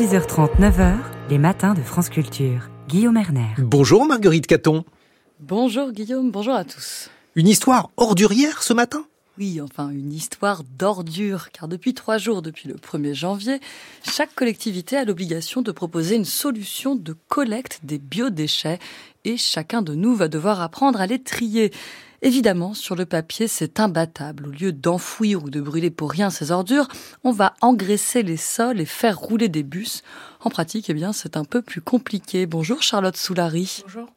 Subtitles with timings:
[0.00, 0.96] 6h30, 9h,
[1.28, 2.70] les matins de France Culture.
[2.88, 3.48] Guillaume Erner.
[3.58, 4.86] Bonjour Marguerite Caton.
[5.40, 7.10] Bonjour Guillaume, bonjour à tous.
[7.34, 9.04] Une histoire ordurière ce matin?
[9.36, 13.60] Oui, enfin une histoire d'ordure, car depuis trois jours, depuis le 1er janvier,
[14.02, 18.78] chaque collectivité a l'obligation de proposer une solution de collecte des biodéchets
[19.26, 21.72] et chacun de nous va devoir apprendre à les trier.
[22.22, 24.48] Évidemment, sur le papier, c'est imbattable.
[24.48, 26.86] Au lieu d'enfouir ou de brûler pour rien ces ordures,
[27.24, 30.02] on va engraisser les sols et faire rouler des bus.
[30.40, 32.44] En pratique, eh bien, c'est un peu plus compliqué.
[32.44, 33.82] Bonjour Charlotte Soulary.
[33.84, 34.08] Bonjour.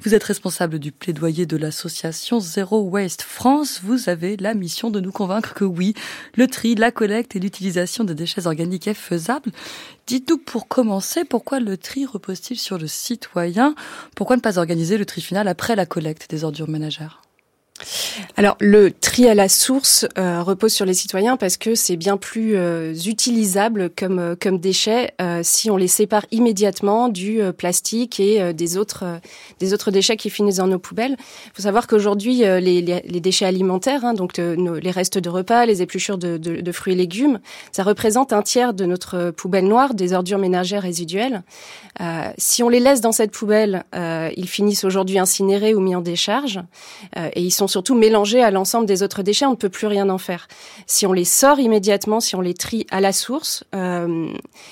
[0.00, 3.80] Vous êtes responsable du plaidoyer de l'association Zero Waste France.
[3.82, 5.94] Vous avez la mission de nous convaincre que oui,
[6.34, 9.52] le tri, la collecte et l'utilisation des déchets organiques est faisable.
[10.08, 13.76] Dites-nous pour commencer, pourquoi le tri repose-t-il sur le citoyen?
[14.16, 17.23] Pourquoi ne pas organiser le tri final après la collecte des ordures ménagères?
[18.36, 22.16] Alors le tri à la source euh, repose sur les citoyens parce que c'est bien
[22.16, 28.52] plus euh, utilisable comme euh, comme déchets si on les sépare immédiatement du plastique et
[28.52, 29.04] des autres
[29.58, 31.16] des autres déchets qui finissent dans nos poubelles.
[31.18, 35.28] Il faut savoir qu'aujourd'hui les, les, les, déchets alimentaires, hein, donc nos, les restes de
[35.28, 37.40] repas, les épluchures de, de, de, fruits et légumes,
[37.72, 41.42] ça représente un tiers de notre poubelle noire des ordures ménagères résiduelles.
[42.38, 46.60] si on les laisse dans cette poubelle, ils finissent aujourd'hui incinérés ou mis en décharge
[47.16, 50.08] et ils sont surtout mélangés à l'ensemble des autres déchets, on ne peut plus rien
[50.08, 50.46] en faire.
[50.86, 54.28] Si on les sort immédiatement, si on les trie à la source euh,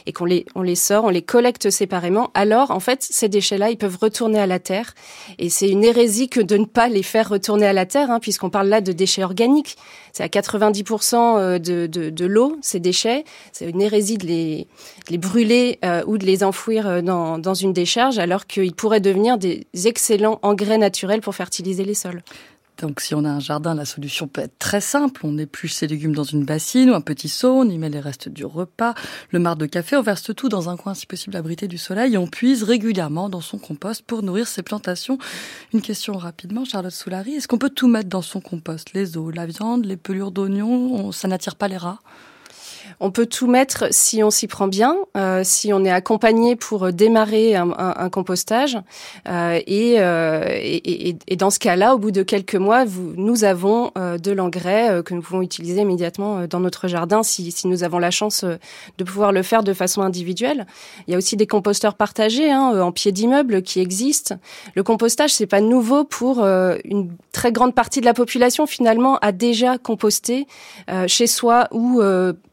[0.06, 3.70] et qu'on les on les sort, on les collecte séparément, alors en fait ces déchets-là
[3.70, 4.94] ils peuvent retourner à la terre
[5.40, 8.20] et c'est une hérésie que de ne pas les faire retourner à la terre, hein,
[8.20, 9.76] puisqu'on parle là de déchets organiques.
[10.12, 13.24] C'est à 90% euh, de, de, de l'eau ces déchets.
[13.50, 14.68] C'est une hérésie de les,
[15.06, 18.74] de les brûler euh, ou de les enfouir euh, dans, dans une décharge, alors qu'ils
[18.74, 22.22] pourraient devenir des excellents engrais naturels pour fertiliser les sols.
[22.78, 25.20] Donc si on a un jardin, la solution peut être très simple.
[25.24, 28.00] On épluche ses légumes dans une bassine ou un petit seau, on y met les
[28.00, 28.94] restes du repas,
[29.30, 32.14] le marc de café, on verse tout dans un coin si possible abrité du soleil
[32.14, 35.18] et on puise régulièrement dans son compost pour nourrir ses plantations.
[35.72, 38.92] Une question rapidement, Charlotte Soulary, est-ce qu'on peut tout mettre dans son compost?
[38.94, 42.00] Les os, la viande, les pelures d'oignons, ça n'attire pas les rats?
[43.02, 46.92] On peut tout mettre si on s'y prend bien, euh, si on est accompagné pour
[46.92, 48.78] démarrer un, compostage.
[49.28, 52.84] Euh, et, euh, et, dans ce cas-là, au bout de quelques mois,
[53.16, 57.82] nous avons de l'engrais que nous pouvons utiliser immédiatement dans notre jardin si, si, nous
[57.82, 60.66] avons la chance de pouvoir le faire de façon individuelle.
[61.08, 64.36] Il y a aussi des composteurs partagés hein, en pied d'immeuble qui existent.
[64.76, 69.32] Le compostage, c'est pas nouveau pour une très grande partie de la population finalement a
[69.32, 70.46] déjà composté
[71.08, 72.00] chez soi ou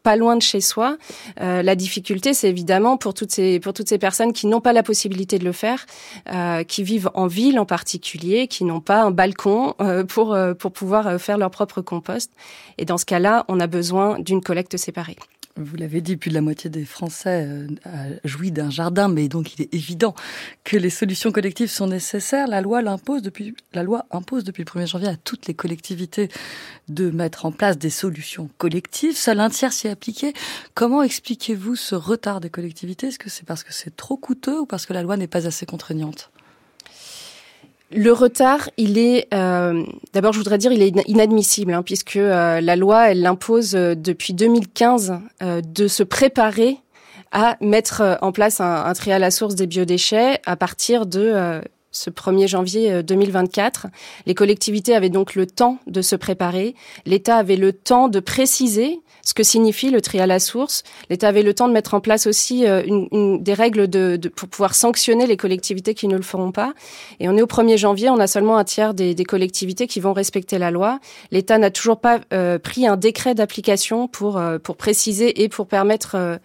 [0.02, 0.96] pas loin de chez soi.
[1.40, 4.72] Euh, la difficulté, c'est évidemment pour toutes ces pour toutes ces personnes qui n'ont pas
[4.72, 5.86] la possibilité de le faire,
[6.32, 10.72] euh, qui vivent en ville en particulier, qui n'ont pas un balcon euh, pour pour
[10.72, 12.32] pouvoir faire leur propre compost.
[12.78, 15.16] Et dans ce cas-là, on a besoin d'une collecte séparée.
[15.56, 17.66] Vous l'avez dit, plus de la moitié des Français euh,
[18.24, 20.14] jouit d'un jardin, mais donc il est évident
[20.62, 22.46] que les solutions collectives sont nécessaires.
[22.46, 26.28] La loi l'impose depuis, la loi impose depuis le 1er janvier à toutes les collectivités
[26.88, 29.16] de mettre en place des solutions collectives.
[29.16, 30.34] Seul un tiers s'y est appliqué.
[30.74, 33.08] Comment expliquez-vous ce retard des collectivités?
[33.08, 35.48] Est-ce que c'est parce que c'est trop coûteux ou parce que la loi n'est pas
[35.48, 36.30] assez contraignante?
[37.92, 42.60] Le retard, il est euh, d'abord, je voudrais dire, il est inadmissible, hein, puisque euh,
[42.60, 46.78] la loi, elle impose euh, depuis 2015 euh, de se préparer
[47.32, 51.60] à mettre en place un, un, tri à la source des biodéchets à partir de
[51.92, 53.86] ce 1er janvier 2024.
[54.26, 56.74] Les collectivités avaient donc le temps de se préparer.
[57.06, 58.98] L'État avait le temps de préciser
[59.30, 60.82] ce que signifie le tri à la source.
[61.08, 64.16] L'État avait le temps de mettre en place aussi euh, une, une, des règles de,
[64.16, 66.72] de, pour pouvoir sanctionner les collectivités qui ne le feront pas.
[67.20, 70.00] Et on est au 1er janvier, on a seulement un tiers des, des collectivités qui
[70.00, 70.98] vont respecter la loi.
[71.30, 75.68] L'État n'a toujours pas euh, pris un décret d'application pour, euh, pour préciser et pour
[75.68, 76.36] permettre euh,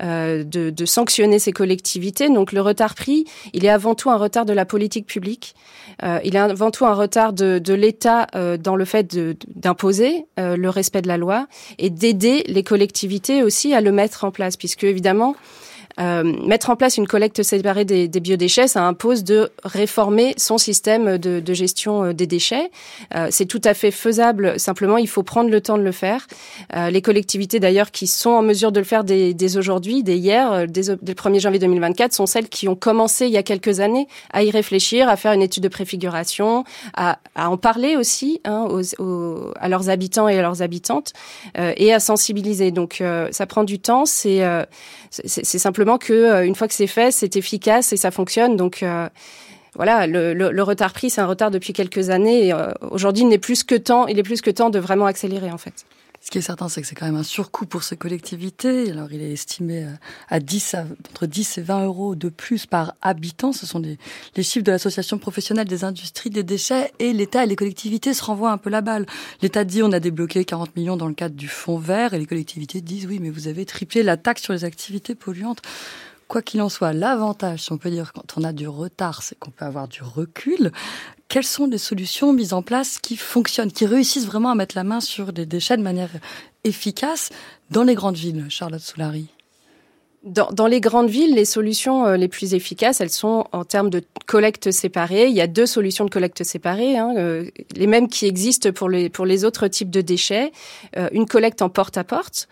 [0.00, 2.28] euh, de, de sanctionner ces collectivités.
[2.28, 5.56] Donc le retard pris, il est avant tout un retard de la politique publique.
[6.04, 8.28] Euh, il est avant tout un retard de, de l'État
[8.60, 9.16] dans le fait
[9.56, 14.30] d'imposer le respect de la loi et d'aider les collectivités aussi à le mettre en
[14.30, 15.36] place, puisque évidemment,
[15.98, 20.58] euh, mettre en place une collecte séparée des, des, biodéchets, ça impose de réformer son
[20.58, 22.70] système de, de gestion euh, des déchets.
[23.14, 24.58] Euh, c'est tout à fait faisable.
[24.58, 26.26] Simplement, il faut prendre le temps de le faire.
[26.76, 30.16] Euh, les collectivités, d'ailleurs, qui sont en mesure de le faire dès, dès aujourd'hui, dès
[30.16, 33.36] hier, euh, dès, dès, le 1er janvier 2024, sont celles qui ont commencé il y
[33.36, 36.64] a quelques années à y réfléchir, à faire une étude de préfiguration,
[36.94, 41.12] à, à en parler aussi hein, aux, aux, à leurs habitants et à leurs habitantes,
[41.58, 42.70] euh, et à sensibiliser.
[42.70, 44.04] Donc, ça prend du temps.
[44.04, 44.42] C'est
[45.10, 48.56] c'est simplement simplement que euh, une fois que c'est fait, c'est efficace et ça fonctionne.
[48.56, 49.08] Donc euh,
[49.74, 52.52] voilà, le, retard pris, c'est un retard depuis quelques années.
[52.52, 55.50] Euh, aujourd'hui, il n'est plus que temps, il est plus que temps de vraiment accélérer
[55.50, 55.86] en fait.
[56.20, 58.90] Ce qui est certain, c'est que c'est quand même un surcoût pour ces collectivités.
[58.90, 59.92] Alors, il est estimé euh,
[60.28, 60.76] à 10
[61.10, 63.52] entre 10 et 20 euros de plus par habitant.
[63.52, 66.92] Ce sont les, chiffres de l'Association professionnelle des industries des déchets.
[66.98, 69.06] Et l'État et les collectivités se renvoient un peu la balle.
[69.42, 72.26] L'État dit on a débloqué 40 millions dans le cadre du fonds vert et les
[72.26, 75.62] collectivités disent oui, mais vous avez triplé la taxe sur les activités polluantes.
[76.28, 79.38] Quoi qu'il en soit, l'avantage, si on peut dire, quand on a du retard, c'est
[79.38, 80.72] qu'on peut avoir du recul.
[81.28, 84.84] Quelles sont les solutions mises en place qui fonctionnent, qui réussissent vraiment à mettre la
[84.84, 86.10] main sur des déchets de manière
[86.64, 87.30] efficace
[87.70, 89.28] dans les grandes villes, Charlotte Soulary?
[90.24, 93.88] Dans, dans, les grandes villes, les solutions euh, les plus efficaces, elles sont en termes
[93.88, 95.28] de collecte séparée.
[95.28, 97.44] Il y a deux solutions de collecte séparée, hein, euh,
[97.76, 100.52] les mêmes qui existent pour les, pour les autres types de déchets.
[100.96, 102.48] Euh, une collecte en porte-à-porte.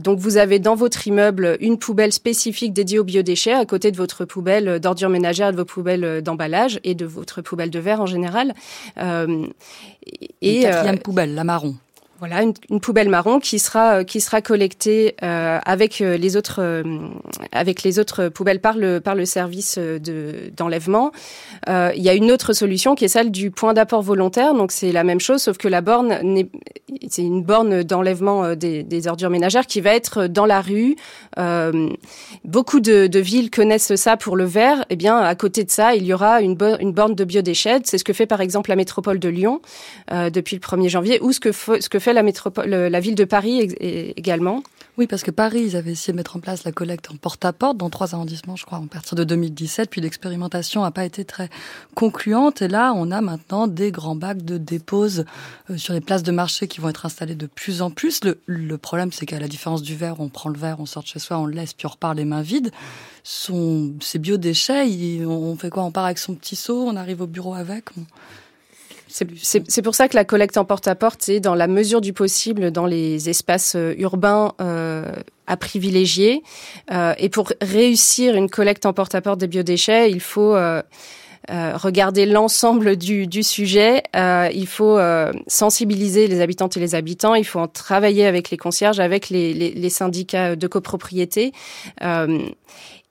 [0.00, 3.96] donc vous avez dans votre immeuble une poubelle spécifique dédiée aux biodéchets à côté de
[3.96, 8.06] votre poubelle d'ordures ménagères, de vos poubelles d'emballage et de votre poubelle de verre en
[8.06, 8.54] général.
[8.98, 11.76] et une quatrième poubelle, la marron.
[12.18, 16.62] Voilà, une, une, poubelle marron qui sera qui sera collectée euh, avec euh, les autres
[16.62, 16.82] euh,
[17.52, 21.12] avec les autres poubelles par le par le service de d'enlèvement.
[21.68, 24.54] Euh, il y a une autre solution qui est celle du point d'apport volontaire.
[24.54, 26.46] Donc c'est la même chose, sauf que la borne
[27.08, 30.96] c'est une borne d'enlèvement des, des, ordures ménagères qui va être dans la rue.
[32.44, 34.84] beaucoup de, de, villes connaissent ça pour le verre.
[34.88, 37.80] Eh bien, à côté de ça, il y aura une, une borne de biodéchets.
[37.84, 39.60] C'est ce que fait par exemple la métropole de Lyon
[40.10, 43.60] depuis le 1er janvier, ou ce que ce que la métropole, la ville de Paris
[43.80, 44.62] également.
[44.98, 47.76] Oui, parce que Paris, ils avaient essayé de mettre en place la collecte en porte-à-porte
[47.76, 49.90] dans trois arrondissements, je crois, en partir de 2017.
[49.90, 51.50] Puis l'expérimentation n'a pas été très
[51.94, 52.62] concluante.
[52.62, 55.26] Et là, on a maintenant des grands bacs de dépose
[55.70, 58.20] euh, sur les places de marché qui vont être installés de plus en plus.
[58.46, 61.08] Le, problème, c'est qu'à la différence du verre, on prend le verre, on sort de
[61.08, 62.70] chez soi, on le laisse, puis on repart les mains vides.
[63.22, 64.86] Son, ces biodéchets,
[65.26, 65.82] on fait quoi?
[65.82, 67.90] On part avec son petit seau, on arrive au bureau avec
[69.42, 72.86] c'est pour ça que la collecte en porte-à-porte, c'est dans la mesure du possible dans
[72.86, 75.10] les espaces euh, urbains euh,
[75.46, 76.42] à privilégier.
[76.90, 80.56] Euh, et pour réussir une collecte en porte-à-porte des biodéchets, il faut
[81.48, 84.02] regarder l'ensemble du, sujet.
[84.14, 84.98] Il faut
[85.46, 87.36] sensibiliser les habitantes et les habitants.
[87.36, 91.52] Il faut en travailler avec les concierges, avec les syndicats de copropriété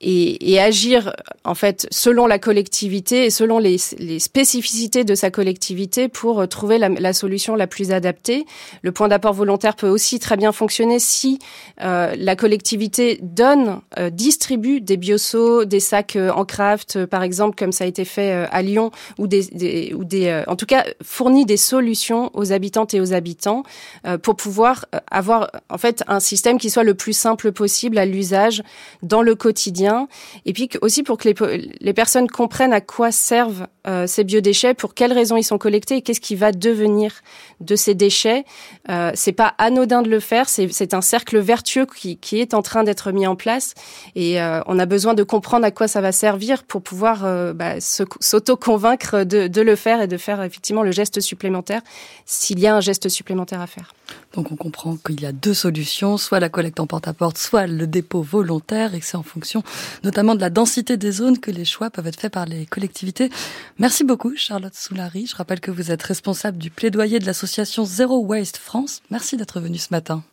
[0.01, 1.15] et, et, agir
[1.45, 6.47] en fait selon la collectivité et selon les, les spécificités de sa collectivité pour euh,
[6.47, 8.45] trouver la, la, solution la plus adaptée.
[8.81, 11.39] Le point d'apport volontaire peut aussi très bien fonctionner si
[11.81, 17.55] euh, la collectivité donne, euh, distribue des biosos, des sacs euh, en craft, par exemple,
[17.55, 20.83] comme ça a été fait à Lyon, ou des, des ou des, en tout cas,
[21.01, 23.63] fournit des solutions aux habitantes et aux habitants
[24.21, 28.63] pour pouvoir avoir en fait un système qui soit le plus simple possible à l'usage
[29.01, 29.84] dans le quotidien
[30.45, 34.73] et puis aussi pour que les, les personnes comprennent à quoi servent euh, ces biodéchets,
[34.73, 37.21] pour quelles raisons ils sont collectés et qu'est-ce qui va devenir
[37.61, 38.45] de ces déchets.
[38.89, 42.61] Euh, c'est pas anodin de le faire, c'est un cercle vertueux qui, qui, est en
[42.61, 43.73] train d'être mis en place
[44.15, 47.53] et euh, on a besoin de comprendre à quoi ça va servir pour pouvoir euh,
[47.53, 51.81] bah, s'auto-convaincre de, de le faire et de faire effectivement le geste supplémentaire
[52.25, 53.93] s'il y a un geste supplémentaire à faire.
[54.33, 57.87] Donc on comprend qu'il y a deux solutions, soit la collecte en porte-à-porte, soit le
[57.87, 59.63] dépôt volontaire, et que c'est en fonction
[60.03, 63.29] notamment de la densité des zones que les choix peuvent être faits par les collectivités.
[63.77, 65.25] Merci beaucoup Charlotte Soulary.
[65.25, 69.01] Je rappelle que vous êtes responsable du plaidoyer de l'association Zero Waste France.
[69.11, 70.23] Merci d'être venue ce matin.